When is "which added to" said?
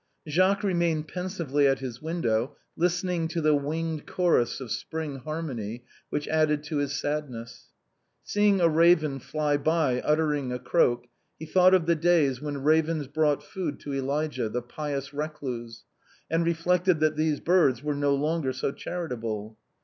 6.09-6.77